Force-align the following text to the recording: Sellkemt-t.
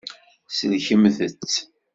Sellkemt-t. 0.57 1.53